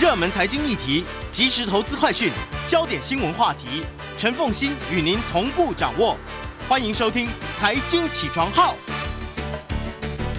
[0.00, 2.28] 热门财经议题、即时投资快讯、
[2.66, 3.84] 焦点新闻话题，
[4.16, 6.16] 陈凤欣与您同步掌握。
[6.68, 8.72] 欢迎收听《财经起床号》。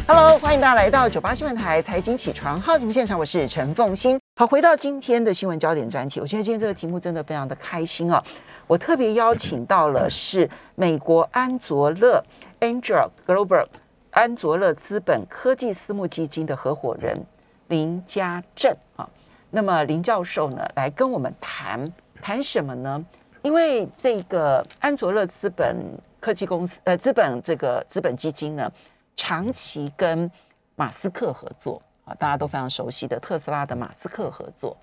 [0.05, 4.19] Hello，欢迎大家来到九八新闻台财经起床号节目现场，我是陈凤欣。
[4.35, 8.21] 好，回到今天的新闻焦点专题，我觉得今天这个题目真的非常的开心哦。
[8.67, 12.21] 我特别邀请到了是美国安卓乐
[12.59, 13.67] Angel Global
[14.11, 17.25] 安卓乐资本科技私募基金的合伙人
[17.69, 19.07] 林家正啊。
[19.55, 21.89] 那么林教授呢，来跟我们谈
[22.21, 23.05] 谈什么呢？
[23.41, 25.77] 因为这个安卓乐资本
[26.19, 28.69] 科技公司呃资本这个资本基金呢。
[29.17, 30.29] 长期跟
[30.75, 34.75] 马斯克合作啊，大家都非常熟悉的特斯拉的马斯克合作，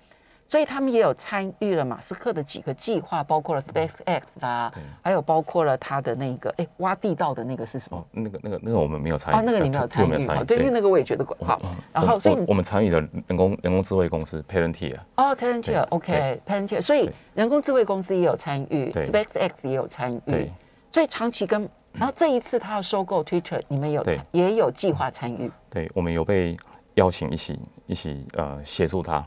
[0.53, 4.71] 所以他们也有参与了马斯克的几个计划，包括了 SpaceX 啦，
[5.01, 7.97] 还有包括了他的那个哎挖地道的那个是什么？
[7.97, 11.59] 哦，那个那个那个我们没有参与哦，那个你没有参与，好，对，因为那个我也觉得好。
[11.63, 20.51] 嗯然后，所以我们参与了人工人工智慧公司 Palantir 哦，Palantir，OK，Palantir，所以人工智慧公司也有参与，SpaceX 也有参与，
[20.91, 21.67] 所以长期跟。
[21.93, 25.51] 然后这一次他要收购 Twitter，你们有也有计划参与？
[25.69, 26.55] 对，我们有被
[26.95, 29.25] 邀请一起一起呃协助他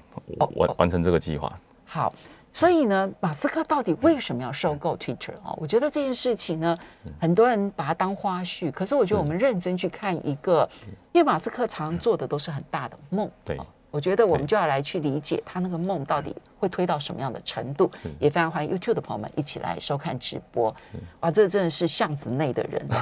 [0.56, 1.52] 完完成这个计划。
[1.84, 2.12] 好，
[2.52, 5.54] 所以呢，马斯克到底为什么要收购 Twitter 啊？
[5.56, 6.78] 我觉得这件事情呢，
[7.20, 10.68] 很多人把它当花絮，可是我觉得我们认真去看一个，
[11.12, 13.30] 因为马斯克常做的都是很大的梦。
[13.44, 13.58] 对。
[13.92, 20.74] 我觉得我们就要来去理解他那个梦到底会推到什么样的程度，也非常欢迎 YouTube 的朋友们一起来收看直播。
[21.20, 22.86] 哇，这真的是巷子内的人。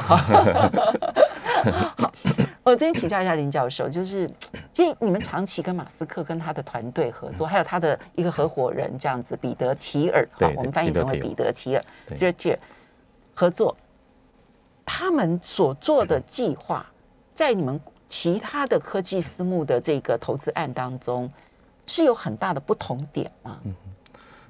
[1.97, 2.13] 好，
[2.65, 4.29] 我今天请教一下林教授，就是
[4.73, 11.85] 其实你们长期跟马斯克跟他的团队合作，还有他的一个合伙人这样子，彼得提尔，好，我们翻译成为彼得提尔，
[12.19, 12.59] 这这
[13.35, 13.77] 合作，
[14.85, 16.85] 他们所做的计划，
[17.35, 17.81] 在你们。
[18.07, 21.29] 其他的科技私募的这个投资案当中，
[21.85, 23.59] 是有很大的不同点吗？
[23.65, 23.75] 嗯，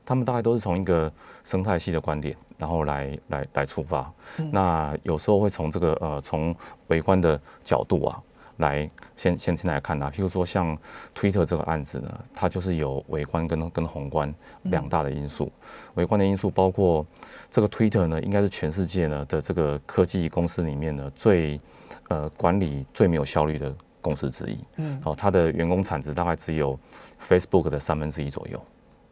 [0.05, 1.11] 他们大概都是从一个
[1.45, 4.13] 生态系的观点，然后来来来出发。
[4.39, 6.55] 嗯、那有时候会从这个呃，从
[6.89, 8.23] 微观的角度啊，
[8.59, 10.11] 来先先先来看它。
[10.11, 10.77] 譬如说像
[11.15, 14.33] Twitter 这个案子呢，它就是有微观跟跟宏观
[14.63, 15.53] 两大的因素。
[15.95, 17.05] 微观的因素包括
[17.51, 21.61] 这个 Twitter 呢，应该是全世界呢的这个科技公司里面呢最。
[22.09, 24.59] 呃，管理最没有效率的公司之一。
[24.77, 26.79] 嗯，哦，它的员工产值大概只有
[27.27, 28.63] Facebook 的三分之一左右。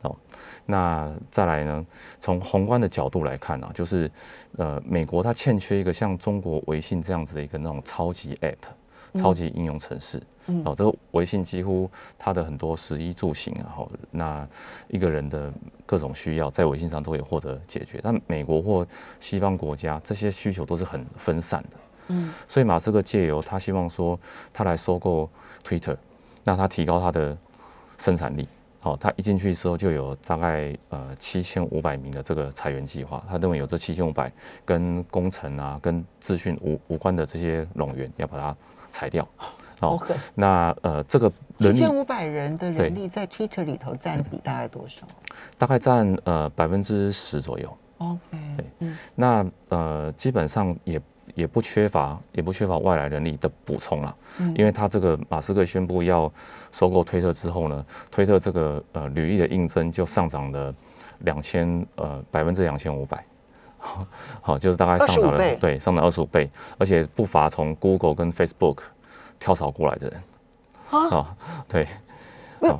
[0.02, 0.16] 哦，
[0.66, 1.86] 那再来呢？
[2.20, 4.10] 从宏观的角度来看啊，就是
[4.56, 10.22] 呃，美国它欠缺一个像中国微信这样子的一个那种超级 App、超级应用程式。
[10.46, 14.46] 嗯，哦，这个微信几乎它的很多食衣住行啊，哦，那
[14.88, 15.52] 一个人的
[15.86, 18.00] 各种需要在微信上都可以获得解决。
[18.02, 18.86] 但美国或
[19.20, 21.76] 西方国家这些需求都是很分散的。
[22.08, 24.18] 嗯，所以马斯克借由他希望说，
[24.52, 25.30] 他来收购
[25.64, 25.96] Twitter，
[26.42, 27.38] 那他提高他的
[27.98, 28.48] 生产力。
[28.82, 33.24] 好，他一进去之后就有大概呃七千五百名的这个裁员计划。
[33.28, 34.30] 他认为有这七千五百
[34.64, 38.56] 跟工程啊、跟资讯无无关的这些冗员要把它
[38.90, 39.26] 裁掉。
[39.78, 39.96] 好，
[40.34, 45.06] 那呃这个七千五百人的人力在 Twitter 里头占比大概多少？
[45.56, 47.78] 大概占呃百分之十左右。
[47.98, 48.20] OK，
[48.56, 51.00] 对，嗯，那呃基本上也。
[51.34, 56.30] 也不缺乏，也不缺乏外来人力的补充了，嗯，因为他这个马斯克宣布要
[56.72, 60.74] 收购推特之后呢，推特这个呃履历的应征就上涨了
[61.20, 63.24] 两千呃百分之两千五百，
[64.42, 68.78] 好，就是大概上涨了对，上涨二十五倍，而且不乏从 Google 跟 Facebook
[69.40, 70.22] 跳槽过来的人，
[70.90, 71.34] 啊，
[71.66, 71.88] 对，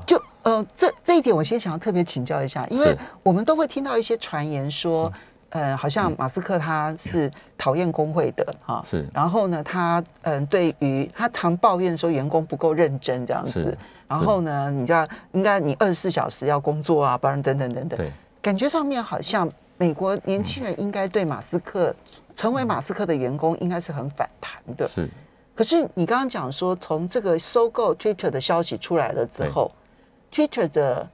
[0.07, 5.11] 就呃这这一点我其实想要特别请教一下，因为我们都会听到一些传言说。
[5.53, 9.07] 呃，好像马斯克他是讨厌工会的哈，是。
[9.13, 13.77] 然后呢，他嗯，对于他常抱怨说员工不够认真这样子。
[14.09, 17.99] 然后呢，你知道，应该你二十四小时要工作啊，不然等等等等。
[17.99, 18.11] 对。
[18.41, 19.47] 感觉上面好像
[19.77, 21.95] 美国年轻人应该对马斯克
[22.35, 24.89] 成为马斯克的员工应该是很反弹的。
[24.89, 25.07] 是。
[25.55, 29.71] 可是你刚刚讲说，从这个收购 Twitter 的消息出来了之后
[30.33, 31.07] ，Twitter 的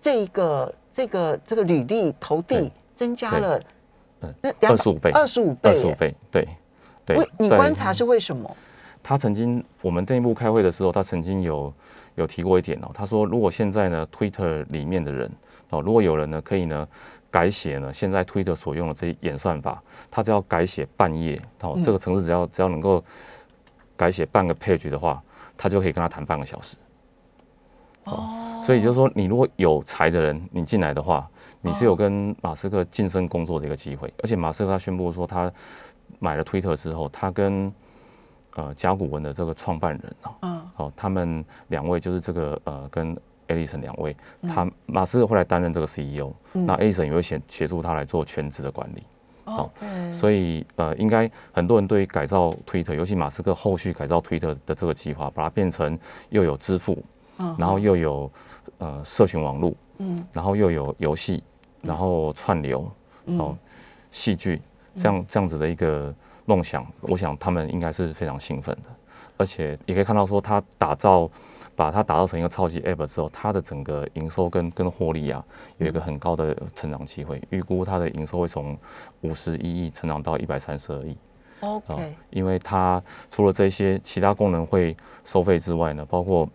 [0.00, 2.72] 这一个这个这个履历投递。
[2.98, 3.62] 增加了，
[4.22, 6.48] 嗯，二十五倍，二十五倍，二十五倍，对，
[7.06, 7.16] 对。
[7.38, 8.56] 你观察是为什么？
[9.04, 11.72] 他曾经我们内部开会的时候，他曾经有
[12.16, 12.90] 有提过一点哦。
[12.92, 15.30] 他说，如果现在呢，Twitter 里面的人
[15.70, 16.88] 哦，如果有人呢可以呢
[17.30, 19.80] 改写呢现在 Twitter 所用的这些演算法，
[20.10, 23.04] 他只要改写半页哦，这个城市只要只要能够
[23.96, 25.22] 改写半个 page 的话，
[25.56, 26.76] 他就可以跟他谈半个小时。
[28.02, 31.30] 哦，所以就是说，你如果有才的人，你进来的话。
[31.60, 35.50] 你是有跟马斯克晋升工作的一个机会，而且马斯克他宣布说他
[36.18, 37.72] 买了推特之后，他跟
[38.54, 43.16] 呃甲骨文的这个创办人啊，嗯，哦，他们两位就是这个呃跟
[43.48, 49.02] 艾利森两位，他马斯克会来担任这个 CEO，那艾利森也会协协助他来做全职的管理。
[49.44, 49.70] 哦，
[50.12, 57.02] 所以呃，应该很多人对于改造 Twitter，尤其马斯克后续改造 Twitter 的这个计划，把它变成又有支付，
[57.56, 58.30] 然后又有
[58.76, 61.42] 呃社群网络，嗯，然后又有游戏，
[61.82, 62.90] 然后串流，
[63.26, 63.56] 哦，
[64.10, 64.60] 戏剧，
[64.96, 66.14] 这样这样子的一个
[66.44, 68.90] 梦想，我想他们应该是非常兴奋的，
[69.36, 71.30] 而且也可以看到说他打造。
[71.78, 75.40] 把它打造成一个超级 App 之后，它的整个营收跟跟获利啊，
[75.76, 77.40] 有一个很高的成长机会。
[77.50, 78.76] 预估它的营收会从
[79.20, 81.16] 五十一亿成长到一百三十二亿。
[81.60, 83.00] OK，因为它
[83.30, 86.48] 除了这些其他功能会收费之外呢，包括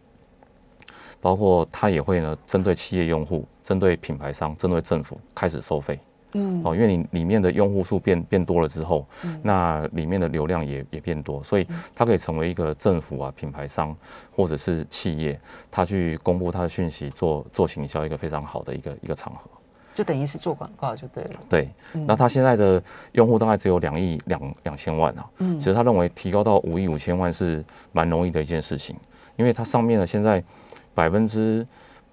[1.22, 6.00] 包括它也会呢，针对企业用户、针对品牌商、针对政府开始收费。
[6.36, 9.06] 嗯，哦，因为你里面的用户数变变多了之后，
[9.44, 13.96] 那里面的流量也也变多，所以它可以成为一个政府啊、品牌商
[14.36, 15.40] 或者是企业，
[15.70, 19.42] 它去公布它的讯息、做做行销一个非常好的一个一个场合，
[19.94, 21.40] 就等于是做广告就对了。
[21.48, 21.70] 对，
[22.08, 22.82] 那他现在的
[23.12, 28.96] 用户大概只有两亿两两千万啊，嗯，其实他认为提高到五亿五千万是蛮容易的一件事情，
[29.36, 30.44] 因为它上面呢现在
[30.96, 31.64] 百分之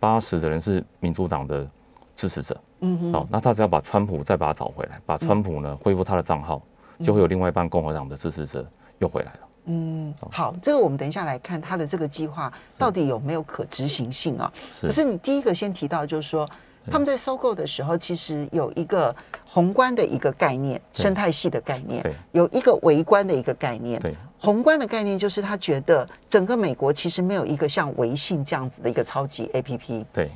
[0.01, 1.69] 八十的人是民主党的
[2.17, 2.61] 支持者。
[2.81, 6.61] 嗯哼，好，那他只要把川普再把他找回来，把川普呢恢复他的账号，
[7.05, 8.67] 就会有另外一半共和党的支持者
[8.99, 9.41] 又回来了。
[9.67, 14.51] 嗯，好，这个我们等一下来看他的这个计划到底有没有可执行性啊？
[14.81, 16.49] 可是你第一个先提到就是说，
[16.91, 19.15] 他们在收购的时候其实有一个
[19.47, 24.01] 宏观的一个概念，生态系的概念，有一个微观的一个概念。
[24.41, 30.05] 对，宏观的概念就是他觉得整个美国其实没有一个像微信这样子的一个超级 APP。
[30.13, 30.31] 对。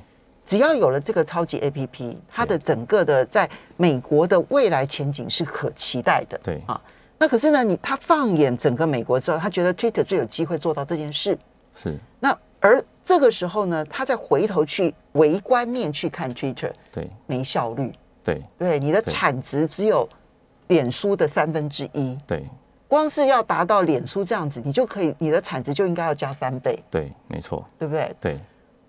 [0.47, 3.49] 只要有了这个超级 A P P，它的整个的在
[3.79, 6.39] 美国的未来前景是可期待的。
[6.45, 6.79] 对啊，
[7.17, 11.39] 那可是呢，你他放眼整个美国之后，他觉得 Twitter 最有机会做到这件事。
[11.75, 11.97] 是。
[12.21, 17.91] 那而这个时候呢，他再回头去微观面去看 Twitter，对，没效率。
[18.23, 18.43] 对。
[18.59, 20.07] 对，你的产值只有
[20.69, 22.19] 脸书的三分之一。
[22.27, 22.45] 对。
[22.89, 26.83] 光是要达到脸书这样子，你就可以，你的产值就应该要加三倍。
[26.91, 27.65] 对，没错。
[27.79, 28.15] 对不对？
[28.21, 28.39] 对。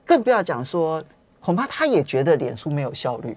[0.05, 1.03] 更不要讲说。
[1.41, 3.35] 恐怕他也觉得脸书没有效率，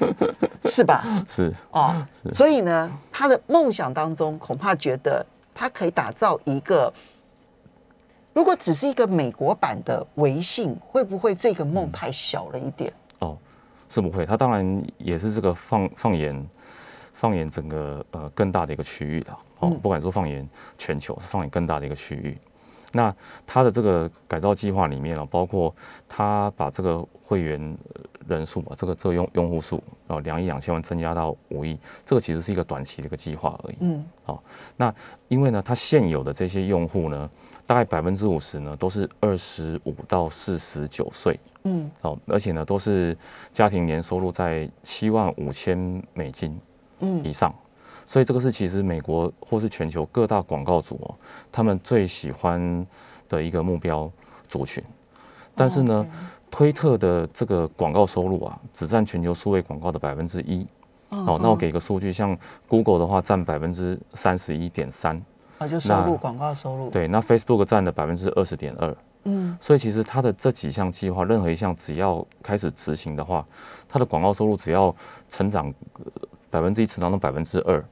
[0.68, 1.02] 是吧？
[1.26, 6.92] 是哦，所以呢，他的梦想当中恐怕觉得他可以打造一个，
[8.34, 12.92] 如果只是一个美国版的微信，会不会这个梦太小了一点？
[13.20, 13.38] 哦，
[13.88, 14.26] 是不会。
[14.26, 16.46] 他当然也是这个放放眼
[17.20, 22.34] 放眼整个呃更大的一个区域的哦，不管说放眼全球，是放眼更大的一个区域。
[22.92, 23.14] 那
[23.46, 25.72] 它的这个改造计划里面呢，包括
[26.08, 27.76] 它把这个会员
[28.26, 33.76] 人数啊，这个这个用用户数啊，两亿两千万增加到五亿，这个其实是一个短期的一个计划而已。
[33.80, 34.42] 嗯，好，
[34.78, 34.92] 那
[35.28, 37.30] 因为呢，它现有的这些用户呢，
[37.66, 41.38] 大概百分之五十呢都是二十五到四十九岁。
[41.64, 43.14] 嗯，好，而且呢都是
[43.52, 46.58] 家庭年收入在七万五千美金
[47.00, 47.52] 嗯以上。
[48.06, 51.14] 所以这个是其实美国或是全球各大广告主哦，
[51.52, 52.86] 他们最喜欢
[53.28, 54.10] 的一个目标
[54.48, 54.82] 族群。
[55.54, 56.06] 但是呢，
[56.50, 60.66] 推特的这个广告收入啊，只占全球数位广告的百分之一。
[61.10, 62.36] 哦，那我给个数据，像
[62.66, 65.20] Google 的话占百分之三十一点三。
[65.58, 66.88] 啊，就收入广告收入。
[66.88, 68.96] 对，那 Facebook 占了百分之二十点二。
[69.24, 69.56] 嗯。
[69.60, 73.46] 所以其实它的这几项计划，任何一项只要开始执行的话，
[73.88, 74.94] 它的广告收入只要
[75.28, 75.72] 成长
[76.50, 77.82] 百分之一，成长到百分之二。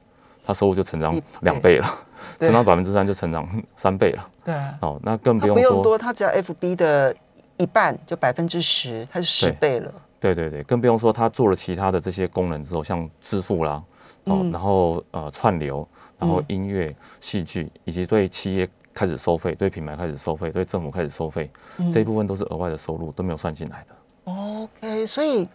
[0.45, 1.85] 他收入就成长两倍了，
[2.41, 4.29] 成长百分之三就成长三倍了。
[4.43, 7.15] 对，哦，那更不用不用多，他只要 FB 的
[7.57, 9.93] 一半就百分之十，它是十倍了。
[10.19, 13.83] 对对对，更不用说他做了其他的这些功能之后，像支付啦，
[14.23, 15.87] 哦，然后呃串流，
[16.17, 21.47] 然后音乐、戏剧，以及对企业开始收费，对品牌开始收费，对政府开始收费，
[21.93, 24.33] 这一部分都是额外的收入，都没有算进来的。
[24.33, 25.47] OK，所以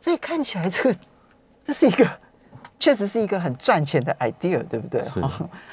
[0.00, 0.96] 所以看起来这个
[1.66, 2.08] 这是一个。
[2.80, 5.04] 确实是一个很赚钱的 idea，对不对？
[5.04, 5.22] 是，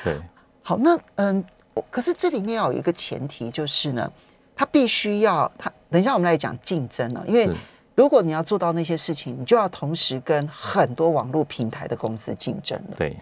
[0.04, 0.20] 对。
[0.62, 1.44] 好，那嗯，
[1.90, 4.12] 可是这里面要有一个前提，就是呢，
[4.54, 7.50] 它必须要它等一下我们来讲竞争了，因为
[7.96, 12.98] 如果你要做到那些事情，你就要同时跟很多网络平台的公司竞争了。
[12.98, 13.16] 对。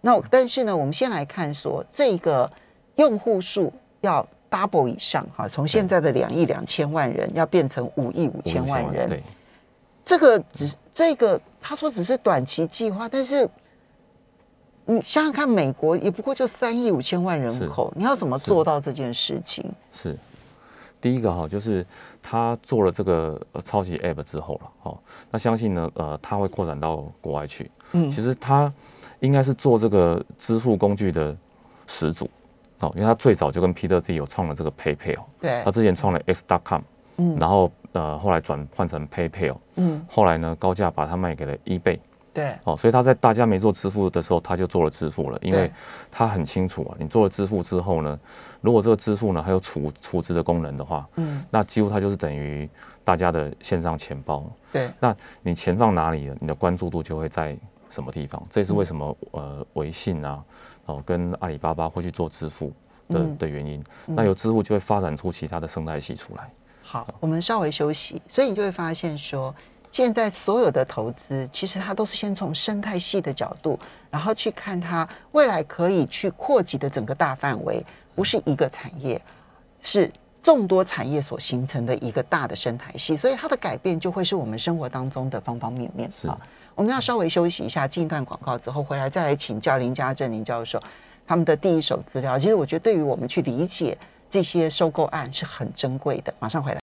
[0.00, 2.48] 那但是呢，我们先来看说这个
[2.94, 3.72] 用户数
[4.02, 9.08] 要 double 以上哈，从现在的两亿两千万人要变成五亿五千万人。
[9.08, 9.20] 对。
[10.04, 11.40] 这个只这个。
[11.62, 13.48] 他说只是短期计划，但是
[14.84, 19.64] 你想想看，美国也不过就三亿五千万人口，你要怎么做到这件事情？
[19.92, 20.18] 是
[21.00, 21.86] 第一个哈，就是
[22.20, 24.98] 他做了这个超级 App 之后了，哦，
[25.30, 27.70] 那相信呢，呃，他会扩展到国外去。
[27.92, 28.72] 嗯，其实他
[29.20, 31.36] 应该是做这个支付工具的
[31.86, 32.28] 始祖
[32.80, 36.82] 哦，因为他最早就跟 Peter Thiel 有创了这个 PayPal，对，他之前创了 X.com，
[37.18, 41.98] 嗯，然后呃后来转换成 PayPal，嗯，后来呢高价把它卖给了 eBay，
[42.32, 45.70] 对，哦，所以他在大家没做支付的时候，他就做了支付了，因为
[46.10, 48.18] 他很清楚啊，你做了支付之后呢，
[48.60, 52.68] 如果这个支付呢还有储储值的功能的话，嗯，那几乎它就是等于
[53.04, 54.44] 大家的线上钱包。
[54.72, 57.54] 对，那你钱放哪里了，你的关注度就会在
[57.90, 58.42] 什么地方。
[58.48, 60.42] 这也是为什么呃微信啊，
[60.86, 62.68] 哦跟阿里巴巴会去做支付
[63.08, 63.36] 的嗯。
[63.36, 63.84] 的原因。
[64.06, 66.50] 那有支付就会发展出其他的生态系出来。
[66.92, 69.54] 好，我们稍微休息，所以你就会发现说，
[69.90, 73.78] 现在所有的投资其实它都是先从生态系的角度，
[74.10, 77.82] 然后去看它未来可以去扩及的整个大范围，
[78.14, 79.18] 不是一个产业，
[79.80, 86.38] 是众多产业所形成的一个大的生态系，所以它的改变就会是我们生活当中的方方面面是啊。
[86.74, 90.78] 我们要稍微休息一下，进一段广告之后回来再来请教林家正林教授
[91.26, 92.38] 他们的第一手资料。
[92.38, 93.96] 其实我觉得对于我们去理解
[94.28, 96.34] 这些收购案是很珍贵的。
[96.38, 96.81] 马上回来。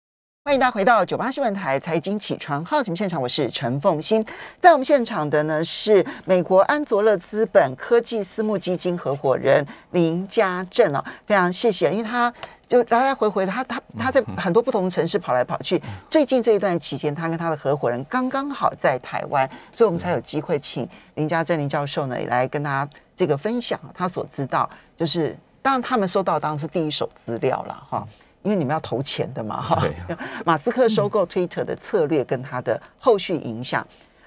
[0.47, 4.25] 欢迎大家回到九八新闻台财经起床号节目现场，我是陈凤欣。
[4.61, 12.33] 在我们现场的呢是美国安卓勒资本科技私募基金合伙人林家正哦，非常谢谢，因为他
[12.69, 15.83] 就来来回回，他他他在很多不同的城市跑来跑去。
[16.09, 28.07] 最近这一段期间，他跟他的合伙人刚刚好在台湾，所以我们才有机会请林家正林教授呢来跟大家这个分享他所知道，就是当然他们收到当然是第一手资料了哈。
[28.47, 29.93] 因为你们要投钱的嘛，哈对。
[30.47, 33.85] 马斯克收购 Twitter 的策略跟它的后续影响。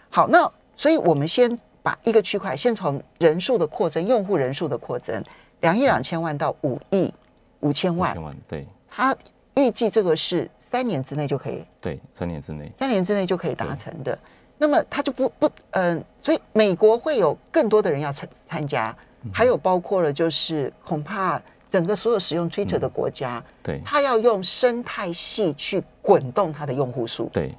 [0.10, 5.24] 好，那所以我们先把一个区块，先从人数的扩增，用户人数的扩增，
[5.62, 7.14] 两亿两千万到五亿
[7.62, 9.16] 五千万五千，万，对他
[9.56, 12.70] 预计这个是三年之内就可以，对，三年之内。
[12.78, 14.20] 三年之内就可以达成的。
[14.58, 18.94] 那么他就不不嗯、所以美国会有更多的人要参参加，
[19.32, 23.80] 还有包括了就是恐怕整个所有使用 Twitter 的国家，对。
[23.86, 27.30] 他要用生态系去滚动它的用户数。
[27.34, 27.54] 对。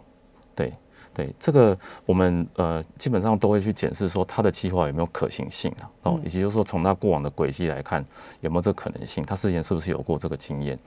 [0.55, 0.73] 对。
[1.13, 1.77] 对，这个
[2.07, 6.23] 我们呃基本上都会去检视说它的计划有没有可行性啊，哦，嗯。
[6.25, 8.03] 以及就是说从它过往的轨迹来看
[8.41, 10.79] 有没有这个可能性，他之前是不是有过这个经验？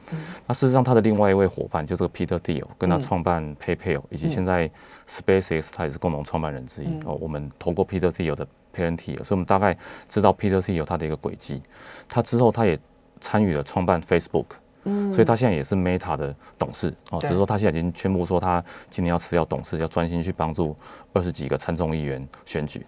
[0.48, 3.02] 那事实上他的另外一位伙伴就是个 Peter Thiel 跟他嗯。
[3.02, 4.72] 创办 PayPal，、以及现在
[5.10, 7.02] SpaceX 他也是共同创办人之一、嗯。
[7.06, 7.18] 哦。
[7.20, 9.78] 我们投过 Peter Thiel 的 Parent Thiel，所以我们大概
[10.08, 11.62] 知道 Peter Thiel 他的一个轨迹。
[12.08, 12.80] 他之后他也
[13.24, 14.46] 参与了创办 Facebook。
[14.86, 20.76] 嗯所以他现在也是 Meta 的董事哦，对只是说他现在已经宣布说他今年要辞掉董事，要专心去帮助
[21.14, 22.86] 二十几个参众议员选举。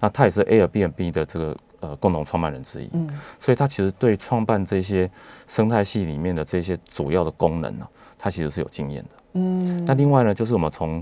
[0.00, 5.08] 那他也是 Airbnb 的这个呃共同创办人之一，嗯所以他其实对创办这些
[5.46, 7.86] 生态系里面的这些主要的功能呢、
[8.18, 9.10] 他其实是有经验的。
[9.34, 11.00] 嗯那另外呢，就是我们从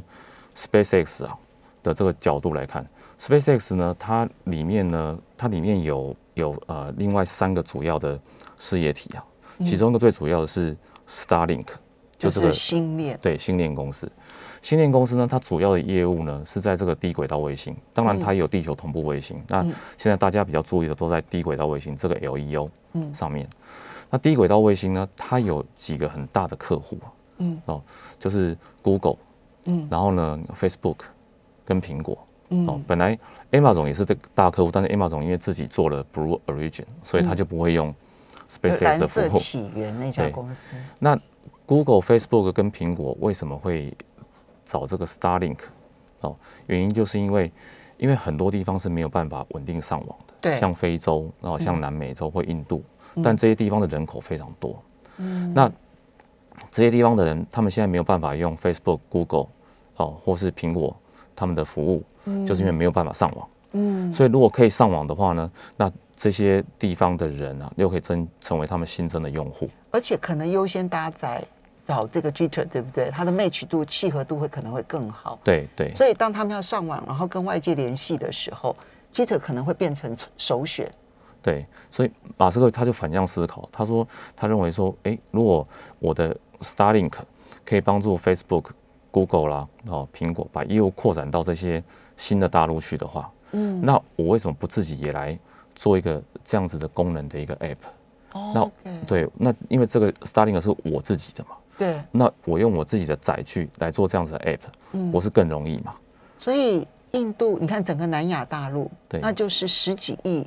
[0.55, 1.35] SpaceX 啊
[1.83, 2.87] 的这个角度来看
[3.19, 8.19] ，SpaceX 呢，它里面呢，它里面有有呃另外三个主要的
[8.59, 9.25] 事业体啊，
[9.65, 10.77] 其中一个最主要的是
[11.09, 11.67] Starlink，
[12.19, 12.53] 就就这个
[12.97, 13.19] 链。
[13.21, 14.11] 对星链公司。
[14.63, 19.39] 星链公司呢，它主要的业务呢是在这个低轨道卫星，当然它也有地球同步卫星。
[19.47, 19.63] 那
[19.99, 23.47] 现在大家比较注意的都在低轨道卫星这个 LEO 嗯上面。
[24.09, 27.83] 那低轨道卫星呢，它有几个很大的客户啊，嗯哦，
[28.19, 29.17] 就是 Google，
[29.67, 31.01] 嗯然后呢 Facebook
[31.63, 32.24] 跟苹果。
[32.49, 33.19] 哦嗯，本来
[33.53, 37.95] Amazon 也是这个大客户，但是 Amazon 因为自己做了 Blue Origin，所以他就不会用
[38.51, 39.23] SpaceX 的服务。
[39.23, 40.63] 色起源那家对公司。
[40.99, 41.19] 那
[41.67, 43.93] Google、Facebook 跟苹果为什么会
[44.65, 45.59] 找这个 Starlink？
[46.21, 46.37] 哦，
[46.67, 47.51] 原因就是因为
[47.97, 52.83] 因为很多地方是没有办法稳定上网的，对像非洲，然后像南美洲或印度，
[53.23, 54.83] 但这些地方的人口非常多。
[55.17, 55.71] 嗯那
[56.71, 59.47] 这些地方的人，他们现在没有办法用 Facebook、Google
[59.97, 60.95] 哦，或是苹果
[61.35, 62.03] 他们的服务，
[62.47, 63.49] 就是因为没有办法上网。
[63.73, 69.69] 嗯所以如果可以上网的话呢，那这些地方的人啊，又可以增成为他们新增的用户。
[69.91, 71.45] 而且可能优先搭载
[71.85, 73.11] 找这个 Twitter，对不对？
[73.11, 75.39] 它的 match 度、契合度会可能会更好。
[75.43, 78.77] 对对所以当他们要上网，然后跟外界联系的时候
[79.13, 80.91] ，Twitter 可能会变成首选。
[81.43, 85.67] 对，所以马斯克他就反向思考，他说他认为说，哎，如果
[85.99, 87.13] 我的 Starlink
[87.67, 88.67] 可以帮助 Facebook、
[89.15, 91.81] Google 啦，哦，苹果把业务扩展到这些
[92.17, 95.39] 新的大陆去的话，嗯，那我为什么不自己也来
[95.77, 97.77] 做一个这样子的功能的一个 App？
[98.33, 105.13] 那哦 OK，对，那因为这个 Starling 是我自己的嘛，对，那我用我自己的载具来做这样子的 App，嗯。
[105.13, 105.95] 不是更容易嘛？
[106.41, 109.21] 所以印度，你看整个南亚大陆，对。
[109.21, 110.45] 那就是十几亿，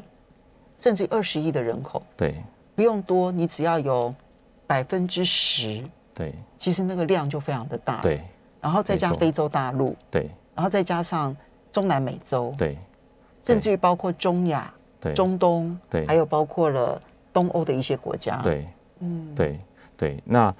[0.82, 2.36] 甚至于二十亿的人口，对。
[2.76, 4.14] 不用多，你只要有
[4.68, 5.82] 百分之十，
[6.14, 6.34] 对。
[6.60, 8.22] 其实那个量就非常的大。，对
[8.68, 10.30] 然后再加非洲大陆，对。
[10.54, 11.34] 然后再加上
[11.72, 12.78] 中南美洲，对。
[13.46, 14.70] 甚至于包括中亚、
[15.00, 15.14] 对。
[15.14, 16.06] 中东，对。
[16.06, 18.66] 还有包括了东欧的一些国家。，对。
[19.00, 19.58] 嗯，对。
[19.96, 20.54] 对，那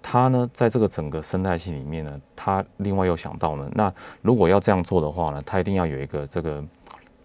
[0.00, 6.64] 他呢，在这个整个生态系里面呢，他另外又想到呢，那如果要这样做的话呢，他一定要有一个这个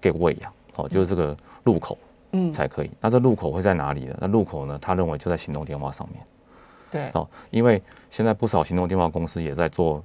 [0.01, 1.97] gateway 啊，哦，就是这个入口，
[2.33, 2.91] 嗯，才可以。
[2.99, 4.17] 那这入口会在哪里呢？
[4.19, 6.21] 那入口呢，他认为就在行动电话上面。
[6.91, 10.03] 对，哦，因为现在不少行动电话公司也在做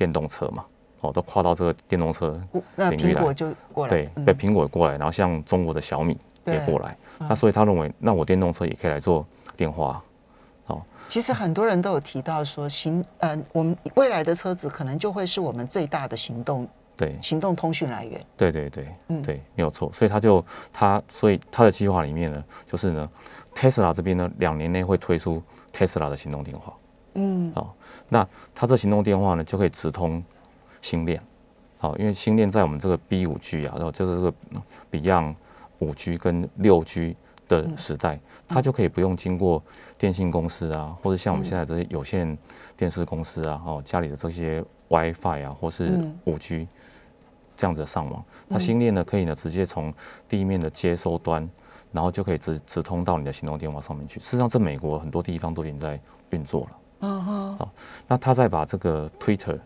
[0.00, 0.64] 电动车嘛，
[1.02, 2.40] 哦，都跨到这个电动车，
[2.74, 3.20] 那领域来。
[3.20, 4.24] 苹果就过来，对，嗯。
[4.24, 6.16] 被苹果过来，然后像中国的小米
[6.46, 7.26] 也过来，嗯。
[7.28, 9.26] 那所以他认为，那我电动车也可以来做
[9.58, 10.02] 电话，
[10.68, 16.66] 哦，其实很多人都有提到说行，呃，我们未来的车子可能就会是我们最大的行动
[16.96, 18.24] 对，行动通讯来源。
[18.38, 19.20] 对对对，嗯。
[19.20, 19.92] 对，没有错。
[19.92, 20.42] 所以他就
[20.72, 23.06] 他，所以他的计划里面呢，就是呢
[23.54, 25.42] ，Tesla 这边呢，两年内会推出
[25.74, 26.72] Tesla 的行动电话。
[27.14, 27.52] 嗯。
[27.54, 27.68] 哦，
[28.10, 30.22] 那它这行动电话呢，就可以直通
[30.82, 31.18] 星链。
[31.78, 34.34] 好、因为星链在我们这个 B 五 G 啊，然后就是这个
[34.90, 35.34] Beyond
[35.78, 37.16] 五 G 跟六 G
[37.48, 39.62] 的时代，它就可以不用经过
[39.96, 42.36] 电信公司啊，或者像我们现在这些有线
[42.76, 46.68] 电视公司啊，哦，家里的这些 WiFi 啊，或是嗯五 G
[47.56, 49.90] 这样子的上网，它星链呢可以呢直接从
[50.28, 51.48] 地面的接收端，
[51.92, 54.20] 然后就可以直直通到你的行动电话上面去。
[54.20, 55.98] 事实上，这美国很多地方都已经在
[56.28, 56.70] 运作了。
[57.00, 57.68] 嗯哼，
[58.06, 59.58] 那他再把这个 Twitter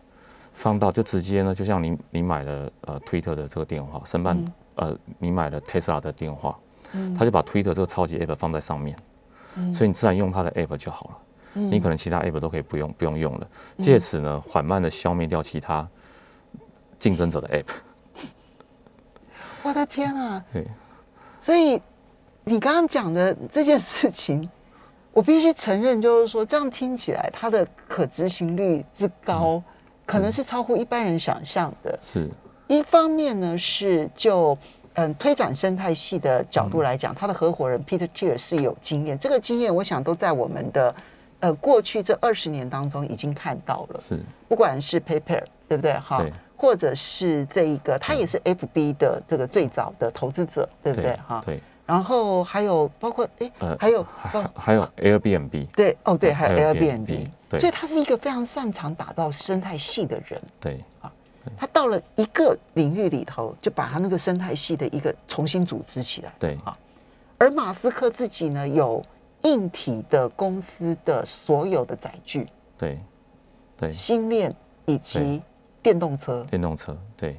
[0.53, 6.57] 放到，就直接呢，就像你你买了呃 Twitter 的这个电话，申办、嗯呃你买了 Tesla 的电话，
[6.93, 8.97] 嗯他就把 Twitter 这个超级 App 放在上面，
[9.55, 11.17] 嗯所以你自然用他的 App 就好了。
[11.55, 13.47] 嗯你可能其他 App 都可以不用不用用了，
[13.79, 15.87] 借此呢缓慢的消灭掉其他
[16.99, 17.67] 竞争者的 App。
[19.63, 20.43] 我的天啊！
[20.53, 20.67] 对，
[21.41, 21.81] 所以
[22.43, 24.47] 你刚刚讲的这件事情，
[25.15, 29.63] 我必须承认，就是说这样听起来，它的可执行率之高，
[30.05, 31.97] 可能是超乎一般人想象的。
[32.03, 32.29] 是。
[32.67, 34.57] 一方面呢，是就
[34.95, 40.93] 嗯推展生态系的角度来讲，他的合伙人 Peter Thiel 是有经验，这个经验我想都在我们的
[41.39, 44.19] 呃过去这二十年当中已经看到了，是，
[44.49, 45.93] 不管是 PayPal 对不对？
[45.93, 51.41] 哈对，或者是这一个，他也是 FB 的这个最早的投资者，对不对哈？
[51.45, 54.05] 对，然后还有包括哎，呃还有
[54.55, 57.59] 还有 Airbnb，对哦对，还有 Airbnb，Airbnb，对。
[57.59, 60.41] 所以他是一个非常擅长打造生态系的人。
[60.59, 60.79] 对。
[61.55, 66.33] 他到了一个领域里头，就把他那个生态系的一个重新组织起来。
[66.39, 66.57] 对。
[66.63, 66.75] 啊，
[67.37, 69.03] 而马斯克自己呢，有
[69.43, 72.97] 硬体的公司的所有的载具、对
[73.77, 74.51] 对，星链
[74.85, 75.39] 以及
[75.83, 77.37] 电动车，电动车，对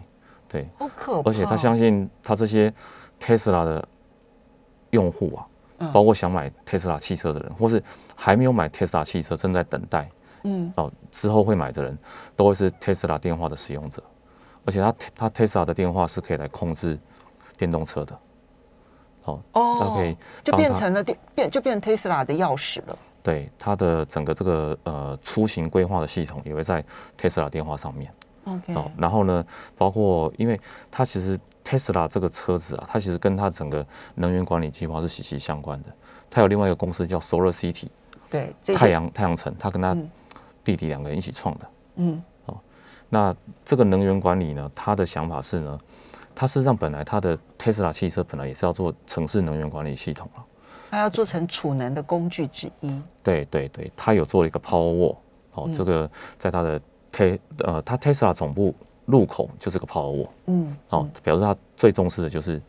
[0.48, 0.68] 对。
[0.78, 1.28] 好可怕！
[1.28, 2.72] 而且他相信他这些
[3.20, 3.88] Tesla 的
[4.96, 5.46] 用户啊，
[5.78, 7.82] 嗯包括想买 Tesla 汽车的人，或是
[8.14, 10.08] 还没有买 Tesla 汽车正在等待
[10.44, 11.96] 嗯哦之后会买的人，
[12.34, 14.02] 都会是 Tesla 电话的使用者。
[14.64, 16.98] 而且他他 Tesla 的电话是可以来控制
[17.56, 18.18] 电动车的，
[19.24, 19.40] 哦，
[19.80, 22.98] 它可以就变成了电变就变成 Tesla 的钥匙了。
[23.22, 26.84] 对它的整个这个呃出行规划的系统也会在
[27.20, 28.10] Tesla 电话上面。
[28.44, 29.44] OK，哦，然后呢，
[29.76, 35.88] 包括因为它其实 Tesla 这个车子啊，它其实跟它整个能源管理计划是息息相关的。
[36.30, 37.88] 它有另外一个公司叫 Solar City
[38.30, 40.08] 对，太阳太阳城，它跟他嗯
[40.62, 41.66] 弟弟两个人一起创的。
[41.96, 42.56] 嗯哦
[43.08, 45.78] 那这个能源管理呢，它的想法是呢，
[46.34, 50.44] 它事实上本来它的 Tesla 汽车本来也是要做城市能源管理系统啊。
[50.90, 53.02] 它要做成储能的工具之一。
[53.22, 55.16] 对对对，它有做了一个 Power Wall
[55.52, 56.80] 哦，嗯这个在它的
[57.12, 58.74] Te 呃，它 Tesla 总部
[59.06, 60.28] 入口就是个 Power Wall。
[60.46, 62.60] 嗯哦，表示他最重视的就是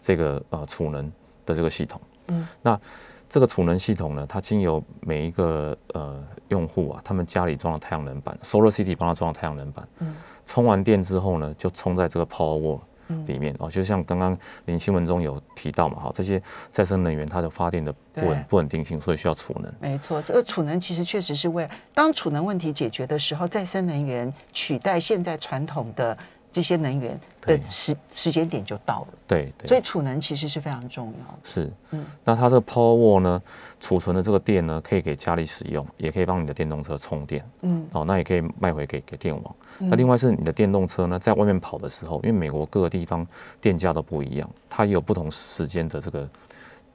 [0.00, 1.10] 这个呃储能
[1.44, 2.00] 的这个系统。
[2.28, 2.80] 嗯，那
[3.28, 10.14] 这个储能系统呢，它经由每一个呃用户啊，他们家里装了太阳能板，Solar City 帮他装了太阳能板，嗯
[10.46, 12.87] 充完电之后呢，就充在这个 Power Wall 嗯
[13.26, 19.72] 里面哦，就像刚刚您新闻中有提到嘛，哈，这些再生能源它的发电的不稳不稳定性，所以需要储能。
[19.80, 26.16] 没错，这个储能其实确实是为当储能问题解决的时候，再生能源取代现在传统的
[26.58, 31.38] 这些能源的对时时间点就到了，对对，所以储能其实是非常重要的。
[31.44, 33.40] 是，嗯那它这个 Power Wall 呢，
[33.78, 37.48] 储存的这个电呢，可以给家里使用，也可以帮你的电动车充电。
[37.60, 39.54] 嗯哦，那也可以卖回给给电网。
[39.78, 43.24] 嗯那另外是你的电动车呢，在外面跑的时候，因为美国各个地方
[43.60, 46.28] 电价都不一样，它也有不同时间的这个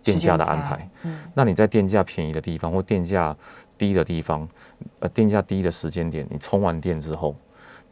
[0.04, 0.89] 电价的安排。。
[1.04, 3.34] 嗯那你在电价便宜的地方或电价
[3.78, 4.45] 低的地方，
[4.99, 7.34] 呃，电价低的时间点，你充完电之后，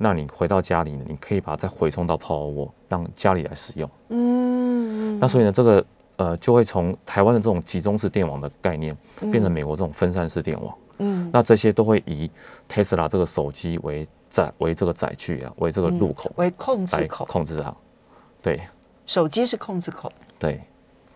[0.01, 3.89] 那你回到家里呢，你可以把它再回送到 Power Wall，让家里来使用。
[4.09, 5.85] 嗯那所以呢，这个
[6.15, 10.75] 呃就会从台湾的这种集中式电网的概念，嗯变成美国这种分散式电网。
[10.97, 11.29] 嗯。
[11.31, 12.29] 那这些都会以
[12.67, 17.73] Tesla 这个手机为载为这个载具啊，为这个入口为控制口，控制它。
[18.41, 18.59] 对。
[19.05, 20.59] 手机是控制口，对。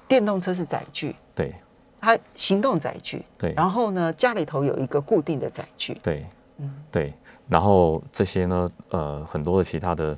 [0.07, 1.15] 电动车是载具。
[1.33, 1.53] 对。
[2.01, 3.51] 它行动载具，对。
[3.55, 6.23] 然后呢，家里头有一个固定的载具，对，
[6.57, 6.71] 嗯。
[6.91, 7.11] 对，
[7.47, 10.17] 然后这些呢，呃，很多的其他的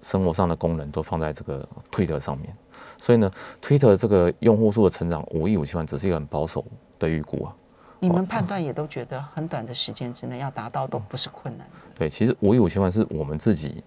[0.00, 2.54] 生活上的功能都放在这个 Twitter 上面，
[2.98, 6.64] 所以呢，Twitter 这个用户数的成长五亿五千万，只是一个很保守
[6.98, 7.54] 的预估啊。
[7.98, 11.76] 你们判断也都觉得很短的时间之内要达到都不是困难的。
[11.94, 13.82] 对，其实五亿五千万是我们自己。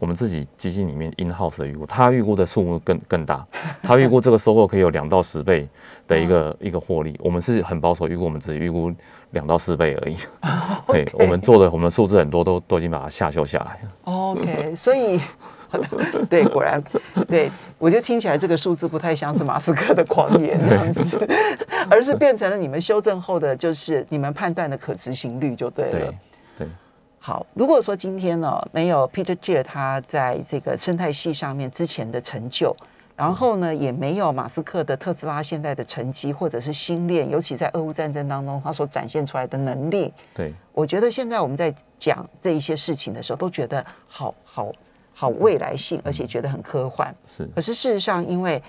[0.00, 3.46] 我们自己基金里面 in house 的预估，他预估的数目更更大，
[3.84, 5.68] 他预估这个收购可以有两到十倍
[6.08, 7.14] 的一个、 一个获利。
[7.22, 8.90] 我们是很保守预估，我们只预估
[9.32, 10.16] 两到四倍而已。
[10.88, 13.90] 对，我们做的我们数字很多都都已经把它下修下来了。
[14.04, 15.20] OK，所以
[16.30, 16.82] 对，果然
[17.28, 21.28] 对我就听起来这个数字不太像是马斯克的狂言这样子，
[21.90, 25.92] 而是变成了你们修正后的就是你们判断的可执行率就对了。
[25.92, 26.14] 对
[26.58, 26.68] 对
[27.22, 32.74] 好，如果说今天呢没有 Peter Thiel 他在这个生态系上面之前的成就，
[33.14, 40.50] 然后呢也没有马斯克的特斯拉现在的成绩或者是新链，尤其在俄乌战争当中他所展现出来的能力，对。
[40.72, 44.72] 我觉得现在我们在讲这一些事情的时候，都觉得好好
[45.12, 47.14] 好未来性，而且觉得很科幻。
[47.26, 47.46] 是。
[47.54, 48.62] 可是事实上，因为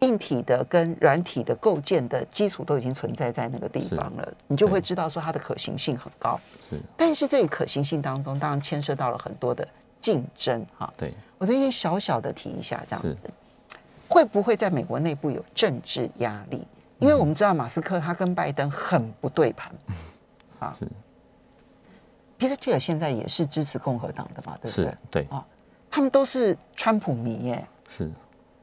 [0.00, 6.38] 硬体的跟软体的构建的基础都已经存在在那个地方了，你就会知道说它的可行性很高。
[6.68, 9.66] 是，但是这个可行性当中，当然牵涉到了很多的
[10.00, 10.92] 竞争哈。
[10.96, 11.14] 对。
[11.38, 13.30] 我这边小小的提一下，这样子。
[14.08, 16.66] 会不会在美国内部有政治压力？
[16.98, 19.72] 因为我们知道马斯克他跟拜登很不对盘。
[20.58, 20.76] 啊。
[20.78, 20.86] 是。
[22.38, 25.44] Peter Thiel 现在也是支持共和党的嘛，对不是对？，啊。
[25.90, 28.10] 他们都是川普迷耶，是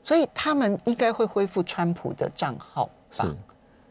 [0.04, 2.86] 所以他们应该会恢复川普的账号
[3.18, 3.36] 吧？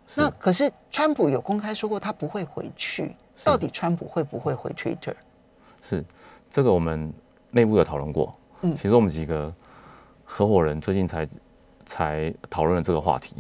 [0.07, 5.14] 是那可是川普有公开说过他不会回去，到底川普会不会回 Twitter？
[5.81, 6.05] 是，
[6.51, 7.12] 这个我们
[7.51, 8.35] 内部有讨论过。
[8.62, 9.51] 嗯其实我们几个
[10.25, 11.29] 合伙人最近才
[11.87, 13.37] 才讨论了这个话题。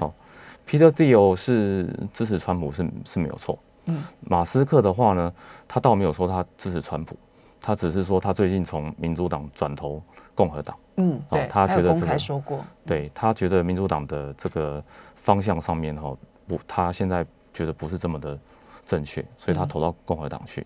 [0.00, 0.12] 好，
[0.66, 3.58] Peter Thiel 是支持川普是是没有错。
[3.84, 5.32] 嗯，马斯克的话呢，
[5.68, 7.14] 他倒没有说他支持川普，
[7.60, 10.02] 他只是说他最近从民主党转投
[10.36, 10.76] 共和党。
[10.98, 14.82] 嗯，哦他觉得这个开说过，对他觉得民主党的这个
[15.16, 18.38] 方向上面哈，不，他现在觉得不是这么的
[18.84, 20.64] 正确，所以他嗯投到共和党去，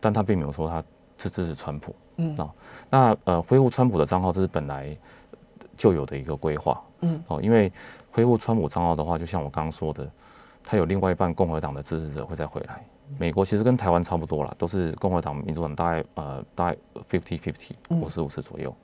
[0.00, 0.82] 但他并没有说他
[1.18, 1.94] 支支持川普。
[2.16, 2.50] 嗯哦，
[2.88, 4.96] 那呃，恢复川普的账号这是本来
[5.76, 6.82] 就有的一个规划。
[7.00, 7.72] 嗯，哦，因为
[8.10, 10.10] 恢复川普账号的话，就像我刚刚说的，
[10.64, 12.84] 他有另外一半共和党的支持者会再回来。
[13.18, 16.76] 美国其实跟台湾差不多啦，都是共和党、民主党大概呃大概
[17.10, 18.00] fifty fifty 嗯。
[18.00, 18.74] 五十五十左右。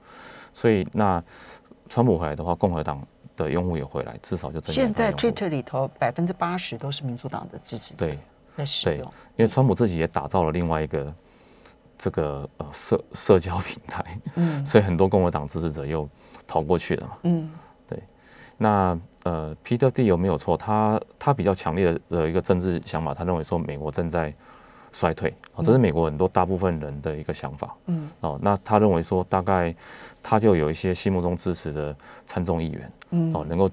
[0.52, 1.22] 所以那
[1.88, 8.18] 川普回来的话，共和党的用户也回来，至少就增加现在 Twitter 里头百分之八十都是民主党的支持者对
[8.56, 11.14] 在使对用，，因为川普自己也打造了另外一个
[11.98, 14.64] 这个呃社社交平台，嗯。
[14.64, 16.08] 所以很多共和党支持者又
[16.46, 17.18] 跑过去了嘛。
[17.24, 17.50] 嗯。
[17.86, 18.02] 对
[18.56, 20.56] 那呃，Peter D 有没有错？
[20.56, 24.32] 他他比较强烈的的一个政治想法，他认为说美国正在
[24.92, 27.74] 衰退，哦，这是美国很多大部分人的一个想法。
[27.86, 29.74] 嗯哦，那他认为说大概
[30.22, 31.92] 他就有一些心目中支持的
[32.24, 33.68] 参众议员，嗯哦，能够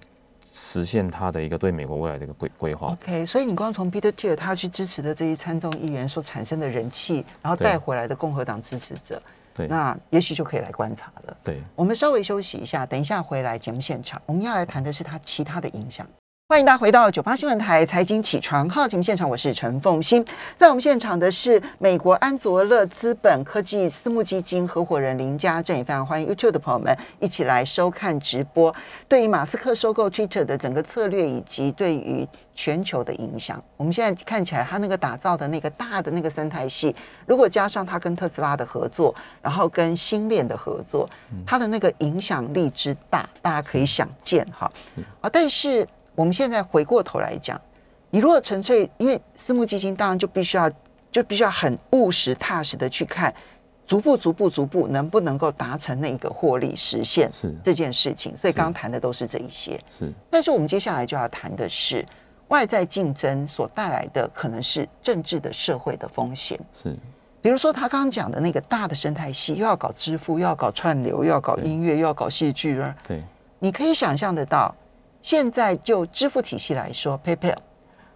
[0.52, 2.88] 实现他的一个对美国未来的一个规规划。
[2.88, 9.22] OK，所以你光从 Peter Thiel 他去支持的这些参众议员所产生的人气，然后带回来的共和党支持者，
[9.54, 11.38] 对那也许就可以来观察了。
[11.44, 16.08] 对，我们稍微休息一下，等一下回来节目现场，我们要来谈的是它其他的影响。
[16.50, 20.24] 欢迎大家回到九八新闻台财经起床号节目现场，我是陈凤欣。
[20.58, 28.76] 在我们现场的是美国安卓乐资本科技私募基金合伙人林家正，也非常欢迎 YouTube 的朋友们一起来收看直播。
[29.08, 36.94] 对于马斯克收购 Twitter 的整个策略以及对于全球的影响，我们现在看起来他那个打造的那个大的那个生态系，
[37.26, 41.10] 如果加上他跟特斯拉的合作，然后跟新链的合作，
[41.48, 44.70] 他的那个影响力之大，大家可以想见哈。
[45.22, 47.60] 啊，但是我们现在回过头来讲，
[48.10, 50.70] 你如果纯粹因为私募基金，当然就必须要
[51.12, 53.34] 就必须要很务实踏实的去看，
[53.86, 58.36] 逐步逐步逐步能不能够达成那一个获利实现是这件事情。
[58.38, 59.80] 所以是刚刚谈的都是这一些。
[59.92, 62.06] 是但是我们接下来就要谈的是
[62.50, 66.60] 外在竞争所带来的可能是政治的社会的风险。
[66.74, 66.96] 是
[67.42, 72.96] 比如说他刚刚讲的那个大的生态系，又要搞支付，又要搞串流，又要搞音乐，又要搞戏剧了。
[73.08, 73.22] 对
[73.60, 74.74] 你可以想象得到，
[75.24, 77.56] 现在就支付体系来说，PayPal，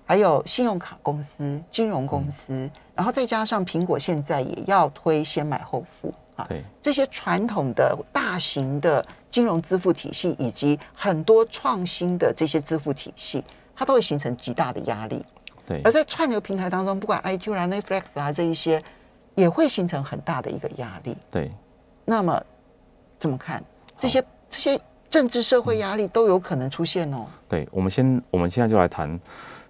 [0.06, 6.62] 还有信用卡公司、金融公司，然后再加上苹果现在也要推先买后付啊，对。
[6.84, 13.42] 这些传统的大型的金融支付体系，以及很多创新的这些支付体系，
[13.74, 15.26] 它都会形成极大的压力。
[15.66, 15.82] 对。
[15.86, 18.84] 而在串流平台当中，不管 iTunes 啊、Netflix 啊这一些，
[19.34, 21.16] 也会形成很大的一个压力。
[21.32, 21.50] 对。
[22.04, 22.44] 那么
[23.18, 23.64] 怎么看？
[23.98, 27.26] 这些这些政治社会压力都有可能出现哦。
[27.48, 29.20] 对，我们先我们现在就来谈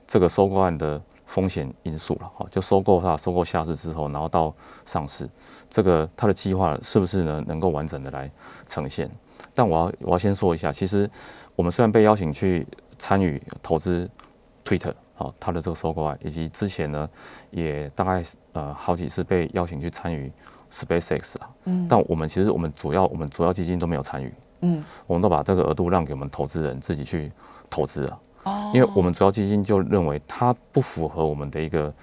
[0.07, 4.53] 这个收购案的风险因素了哈，就收购它收购下市之后，然后到
[4.85, 5.29] 上市，
[5.69, 8.31] 这个它的计划是不是呢能够完整的来
[8.67, 9.09] 呈现？
[9.53, 11.09] 但我要我要先说一下，其实
[11.55, 12.65] 我们虽然被邀请去
[12.97, 14.09] 参与投资
[14.63, 17.09] Twitter 啊，它的这个收购案，以及之前呢
[17.51, 18.23] 也大概
[18.53, 20.31] 呃好几次被邀请去参与
[20.71, 27.31] SpaceX 啊，嗯，但我们其实我们主要我们主要基金都没有参与，嗯，我们都把这个额度让给我们投资人自己去
[27.69, 31.93] 投资了，哦，因为我们主要基金就认为它不符合我们的一个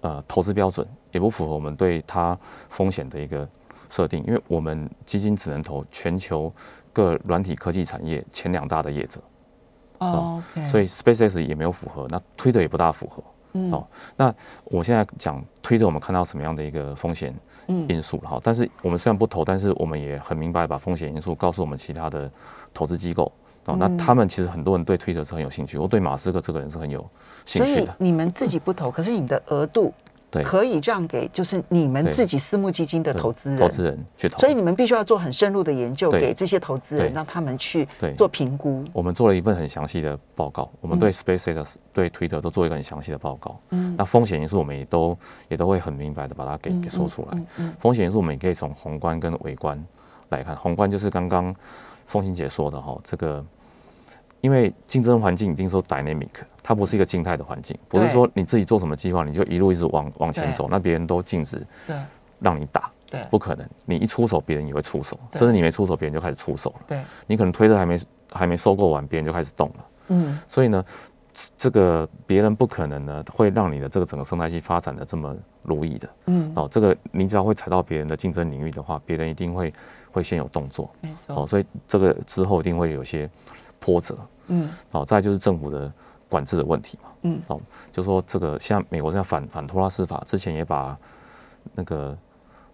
[0.00, 2.38] 呃投资标准，也不符合我们对它
[2.68, 3.48] 风险的一个
[3.88, 6.52] 设定，因为我们基金只能投全球
[6.92, 9.20] 各软体科技产业前两大的业者。
[9.98, 13.22] 哦，所以 SpaceX 也没有符合，那推的也不大符合。
[13.70, 13.86] 哦，
[14.16, 14.34] 那
[14.64, 17.34] 我现在讲推特，我们看到什么样的一个风险
[17.66, 18.40] 因素了哈？
[18.42, 22.30] 但是我们虽然不投，但是我们也很明白把风险因素告诉我们其他的
[22.72, 23.30] 投资机构。
[23.66, 27.00] 哦，那他们其实很多人对推特是很有兴趣，我对马斯克这个人是很有
[27.46, 27.86] 兴趣的。
[27.86, 29.92] 所以你们自己不投，可是你们的额度。
[30.42, 38.82] 可以让给就是你们自己私募基金的投资人，投资人去投，所以你们必须要做很深入的研究，给这些投资人，让他们去做评估。
[38.94, 43.60] 我们做了一份很详细的报告，我们对 SpaceX、对 Twitter 都做一个很详细的报告。
[43.70, 45.18] 嗯，那风险因素我们也都
[45.48, 47.38] 也都会很明白的把它给给说出来。
[47.56, 49.78] 嗯，风险因素我们也可以从宏观跟微观
[50.30, 51.54] 来看，宏观就是刚刚
[52.06, 53.44] 风行姐说的哈，这个。
[54.42, 56.28] 因为竞争环境一定说 dynamic，
[56.62, 61.64] 它不是一个静态的环境，不是说你自己做什么计划你就一路一直往往前走，那别人都禁止
[62.40, 67.98] 让你打，对，不可能，你一出手别人也会出手，甚至你没出手别人就开始出手了，对，你可能推的还没
[68.32, 70.84] 还没收购完，别人就开始动了，嗯，所以呢，
[71.56, 79.72] 这个别人不可能呢会让你的这个整个生态系发展的这么如意的，嗯，哦，这个你只要会踩到别人的竞争领域的话，别人一定会
[80.10, 83.30] 会先有动作，没错，哦，所以这个之后一定会有些
[83.82, 84.16] 波折。
[84.48, 85.90] 嗯，好，再就是政府的
[86.28, 87.60] 管制的问题嘛，嗯，好，
[87.92, 90.98] 就说这个像美国这样反反托拉斯法，之前也把
[91.74, 92.16] 那个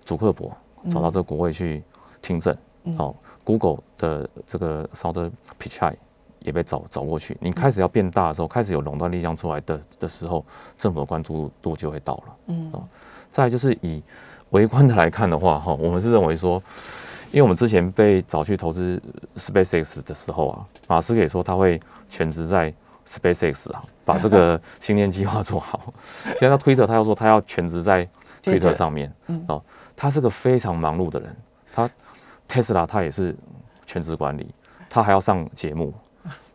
[0.03, 0.51] 祖克伯
[0.88, 1.85] 找到这个国会去
[2.23, 2.57] 听证，
[2.97, 5.94] 好，Google 的这个 o u t Pichai
[6.40, 10.44] 也被找找过去，你开始要变大的时候，开始有垄断力量出来的的时候，
[10.79, 12.83] 政府的关注度就会到了，嗯，哦，
[13.31, 14.03] 再就是以
[14.51, 16.61] 微观的来看的话，哈，我们是认为说。
[17.31, 19.01] 因为我们之前被找去投资
[19.37, 22.73] SpaceX 的时候啊，马斯克也说他会全职在
[23.07, 25.93] SpaceX 啊，把这个 星链计划做好。
[26.25, 28.09] 现在他推特，他又说他要全职在
[28.43, 29.12] 推特上面。
[29.47, 29.62] 哦，
[29.95, 31.37] 他是个非常忙碌的人。
[31.75, 31.88] 他
[32.49, 33.37] Tesla 他也是
[33.85, 34.49] 全职管理，
[34.88, 35.93] 他还要上节目。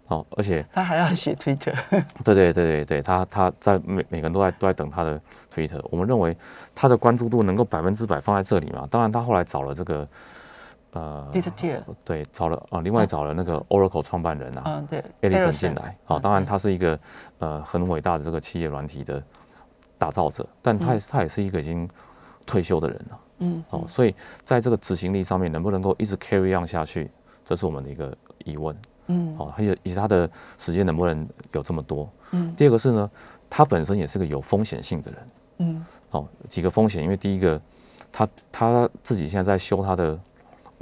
[0.07, 1.71] 哦，而且他还要写推特。
[2.25, 5.79] 对对对对对，他他在每每个人都在都在等他的推特。
[5.91, 6.35] 我们认为
[6.73, 8.87] 他的关注度能够百分之百放在这里嘛？
[8.89, 10.07] 当然，他后来找了这个。
[10.93, 11.27] 呃，
[12.05, 16.99] 对，找了啊，另外找了那个 Oracle 创办人啊，嗯，对，Ellison 进来，好，当然他是一个
[17.39, 19.21] 呃很伟大的这个企业软体的
[19.97, 21.89] 打造者，但他也他也是一个已经
[22.45, 24.13] 退休的人了，嗯，哦，所以
[24.45, 27.09] 在这个执行力上面能不能够一直 carry on 下去，
[27.43, 28.77] 这是我们的一个疑问，
[29.07, 30.29] 嗯，哦，而且以及他的
[30.59, 33.09] 时间能不能有这么多，嗯，第二个是呢，
[33.49, 35.27] 他本身也是个有风险性的人，
[35.57, 37.59] 嗯，哦，几个风险，因为第一个，
[38.11, 40.19] 他他自己现在在修他的。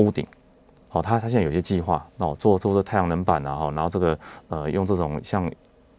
[0.02, 0.26] 屋顶，
[0.92, 4.18] 哦，他他现在有些计划，哦，做做这太阳能板啊，哈，然后这个
[4.50, 5.50] 呃，用这种像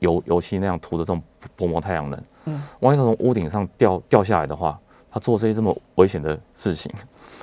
[0.01, 1.23] 油油漆那样涂的这种
[1.55, 4.79] 薄膜太阳能，嗯，万一他从屋顶上掉掉下来的话，
[5.11, 6.91] 他做这些这么危险的事情，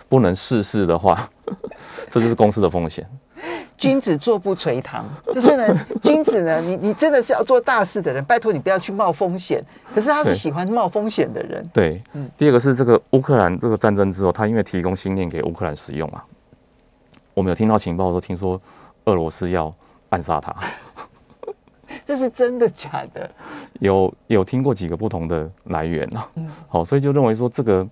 [0.08, 1.30] 不能试试的话，
[2.10, 3.06] 这就是公司的风险。
[3.78, 9.64] 君子坐不垂堂，就是呢，君子呢，你你真的是要做大事的人，拜托你不要去冒风险。
[9.96, 11.66] 可是他是喜欢冒风险的人。
[11.74, 12.30] 对，嗯。
[12.38, 16.26] 第二个是这个乌克兰这个战争之后，他因为提供芯片给乌克兰使用啊。
[17.34, 18.60] 我们有听到情报说，听说
[19.06, 19.74] 俄罗斯要
[20.10, 20.56] 暗杀他，
[22.06, 23.30] 这是真的假的？
[23.80, 26.24] 有有听过几个不同的来源呢？
[26.36, 27.88] 嗯，好，所以就认为说这个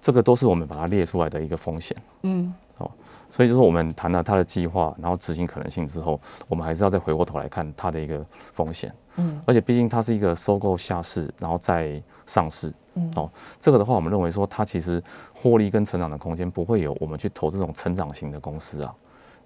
[0.00, 1.96] 这个都是我们把它列出来的一个风险。
[2.22, 2.90] 嗯，好，
[3.30, 8.92] 所以就是我们谈了他的计划，然后执行可能性之后，我们还是要再回过头来看它的一个风险。
[9.16, 12.72] 嗯，而且毕竟它是一个收购下市，然后再上市。
[12.94, 15.02] 嗯，哦，这个的话，我们认为说它其实
[15.34, 18.94] 获利跟成长的空间不会有我们去投这种成长型的公司啊，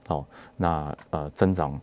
[0.09, 0.24] 哦，
[0.57, 1.81] 那呃增长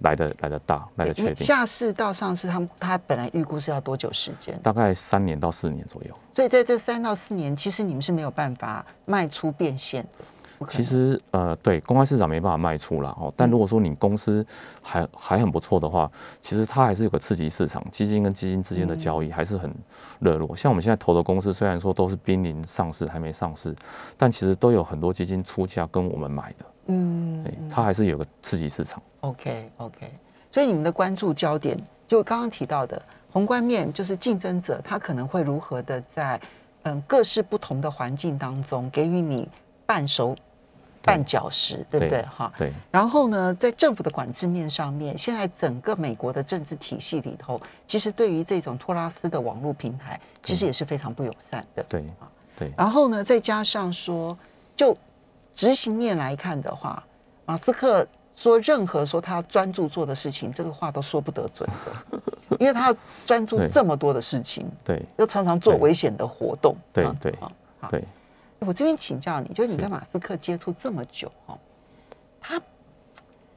[0.00, 1.46] 来的来的大，来的确定。
[1.46, 4.58] 下市到上市，他们他本来预估是要多久时间？
[4.60, 6.10] 大概三年到四年左右。
[6.34, 10.24] 所以在这三到四年，其实你们是没有办法卖出变现的。
[10.68, 13.32] 其实呃，对公开市场没办法卖出了哦。
[13.36, 14.46] 但如果说你公司
[14.80, 19.72] 还还很不错的话，其实它还是有个刺激市场，基金跟基金之间的交易还是很
[20.20, 20.54] 热络。
[20.56, 23.74] 像我们现在投的公司，虽然说都是濒临上市还没上市，
[24.16, 26.64] 但其实都有很多基金出价跟我们买的。
[26.86, 29.02] 嗯对，它还是有个刺激市场。
[29.20, 30.10] OK OK，
[30.52, 33.00] 所以你们的关注焦点就刚刚提到的
[33.32, 36.40] 宏观面，就是竞争者他可能会如何的在
[36.82, 39.48] 嗯各式不同的环境当中给予你
[39.86, 40.36] 半熟
[41.02, 42.22] 半脚石，对不对？
[42.22, 42.52] 哈。
[42.58, 42.72] 对。
[42.90, 51.82] 然后呢，在政府的管制面上面，现在整个美国的政治体系里头，其实对于这种托拉斯的网络平台，其实也是非常不友善的。
[51.88, 52.72] 对啊对。
[52.76, 54.36] 然后呢，再加上说，
[54.74, 54.96] 就
[55.54, 57.04] 执行面来看的话，
[57.44, 62.18] 马斯克说任何说他专注做的事情，这个话都说不得准的，
[62.58, 63.68] 因为他专注对。
[63.68, 65.00] 这么多的事情，对。
[65.18, 66.74] 又常常做危险的活动。
[66.74, 67.90] 啊对对好好。
[67.90, 68.02] 对，
[68.60, 71.58] 我这边请教你，就是你跟马斯克接触这么久哦，
[72.40, 72.60] 他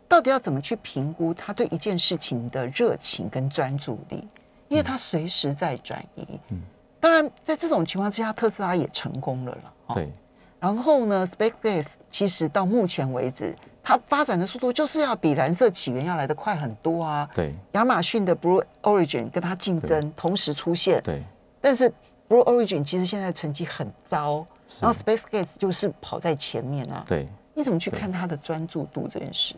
[0.07, 4.27] 到底要怎么去评估他对一件事情的热情跟专注力？
[4.67, 6.25] 因为他随时在转移。
[6.49, 6.61] 嗯
[6.99, 9.73] 当然，在这种情况之下，特斯拉也成功了了。
[9.85, 10.11] 哦对
[10.59, 17.29] 然后呢，SpaceX 其实到目前为止，它发展的速度就是要比蓝色起源要来得快很多啊。
[17.35, 21.21] 对亚马逊的 Blue Origin 跟它竞争，同时出现，对
[21.61, 21.87] 但是
[22.27, 24.47] Blue Origin 其实现在成绩很糟，是
[24.81, 27.03] 然后 SpaceX 就是跑在前面啊。
[27.07, 27.27] 对。
[27.53, 29.55] 你怎么去看它的专注度这件事？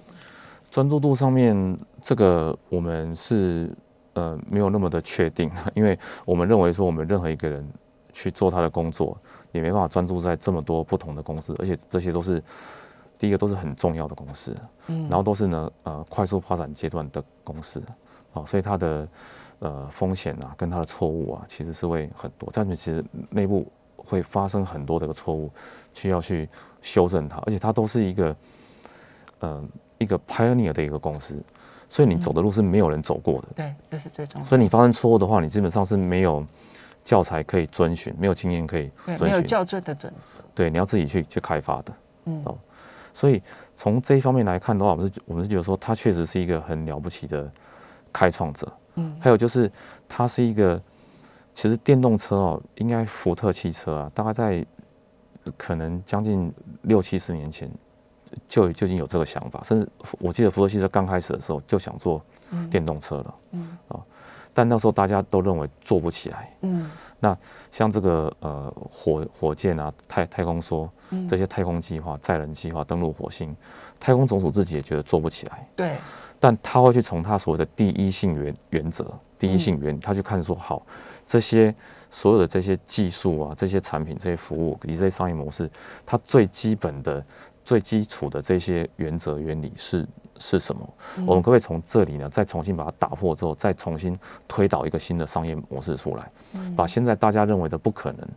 [0.72, 3.70] 专注度上面，这个我们是
[4.14, 7.68] 呃没有那么的确定， 因为我们认为说我们任何一个人
[8.14, 9.18] 去做他的工作，
[9.52, 12.42] 也没办法专注在这么多不同的公司，而且这些都是
[13.18, 14.56] 第一个都是很重要的公司，
[14.88, 17.84] 嗯然后都是呢呃快速发展阶段的公司，
[18.32, 19.08] 哦，所以它的
[19.60, 23.70] 呃风险啊跟它的错误啊其实是会很多，这样子其实内部
[24.10, 25.52] 会发生很多的个错误，
[25.94, 26.50] 需要去
[26.82, 28.36] 修正它，而且它都是一个
[29.40, 29.64] 呃
[30.00, 31.42] 一个 pioneer 的一个公司，
[31.88, 34.50] 所以你走的路是没有人走过的，对，这是最重要的。
[34.50, 36.46] 所以你发生错误的话，你基本上是没有
[37.06, 40.44] 教材可以遵循，没有经验可以遵循，没有校正的准则。
[40.56, 41.94] 对，你要自己去去开发的。
[42.26, 42.58] 嗯哦
[43.12, 43.42] 所以
[43.76, 47.52] 从这一方面来看的话，我们是我们是觉得说，他确实是一个很了不起的
[48.14, 48.72] 开创者。
[48.96, 49.70] 嗯还有就是，
[50.08, 50.82] 他是一个，
[51.60, 54.66] 其实电动车哦，应该福特汽车啊，大概在
[55.58, 56.50] 可能将近
[56.84, 57.70] 六七十年前
[58.48, 62.70] 就就已经有这个想法，甚至我记得福特汽车刚开始的时候就想做嗯。
[62.70, 63.78] 电动车了，嗯。
[64.54, 66.56] 但那时候大家都认为做不起来。
[66.62, 66.90] 嗯。
[67.20, 67.38] 那
[67.74, 71.28] 像这个呃火火箭啊、太太空梭嗯。
[71.28, 73.54] 这些太空计划、载人计划、登陆火星，
[74.00, 75.98] 太空总署自己也觉得做不起来，对，
[76.40, 79.06] 但他会去从他所谓的第一性原原则、
[79.38, 80.86] 第一性原，他去看说好
[81.30, 81.74] 这些
[82.10, 85.70] 所有的这些技术啊、这些产品、这些服务以及这些商业模式，
[86.04, 87.24] 它最基本的、
[87.64, 90.08] 最基础的这些原则原理是
[90.40, 90.94] 是什么？
[91.28, 96.32] 我们可不可以从这里呢，再重新把它打破之后，再重新推导一个新的商业模式出来，
[96.76, 98.28] 把现在大家认为的不可能，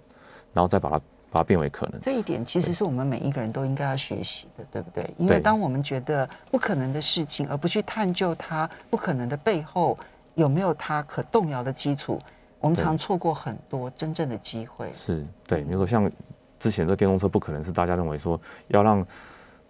[0.53, 0.99] 然后再把它
[1.31, 1.99] 把它变为可能。
[2.03, 5.09] 这一点其实是我们每一个人都应该要学习的，对不对？
[5.17, 9.99] 因为当我们觉得不可能的事情，而不去探究它不可能的背后
[10.35, 12.21] 有没有它可动摇的基础，
[12.63, 14.89] 我们常错过很多真正的机会。
[14.95, 16.11] 是对，比如说像
[16.59, 19.05] 之前这电动车不可能是大家认为说要让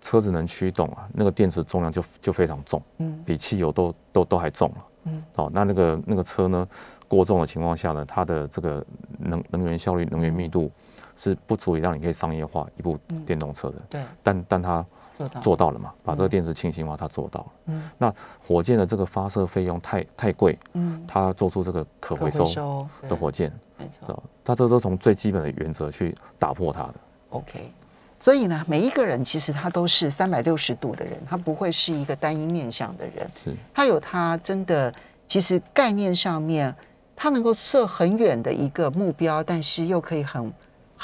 [0.00, 4.76] 车子能驱动啊，那个电池重量就就非常重，嗯比汽油都都都还重了。
[5.05, 6.68] 嗯，哦，那那个那个车呢
[7.09, 8.85] 过重的情况下呢，它的这个
[9.18, 10.70] 能能源效率、能源密度
[11.16, 13.76] 是不足以让你可以商业化一部嗯电动车的。
[13.88, 14.85] 对，但但它
[15.28, 15.40] 做到。
[15.40, 17.46] 做到了嘛，把这个嗯电池轻型化，它做到了。
[17.66, 17.90] 嗯。
[17.98, 24.14] 那火箭的这个发射费用太太贵，嗯，它做出这个可可回收收的火箭，没错。
[24.14, 26.94] 哦它这都从最基本的原则去打破它的。
[27.30, 27.72] OK，
[28.18, 33.54] 所以呢，每一个人其实他都是三百六十度的人，他不会是一个单一面向的人，是。
[33.72, 34.92] 他有他真的
[35.28, 36.74] 其实概念上面，
[37.14, 40.52] 他能够设很远的一个目标，但是又可以很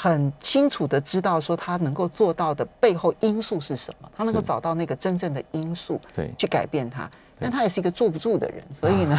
[0.01, 7.09] 很清楚的知道说他能够做到的背后因素是什么，他能够找到那个真正的因素对去改变他。
[7.41, 9.17] 但他也是一个坐不住的人，所以呢，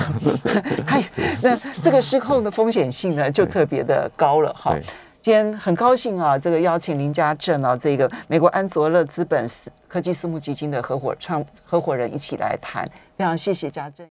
[0.87, 1.05] 他 也
[1.43, 4.75] 那这个失控的风险性呢就特别的高了哈。
[5.23, 12.89] 今天很高兴啊，这个邀请林家正啊，这个美国安卓乐资本私科技私募基金的合伙创合伙人一起来谈，
[13.19, 14.07] 非常谢谢家正。